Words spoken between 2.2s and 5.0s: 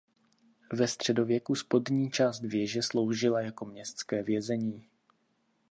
věže sloužila jako městské vězení.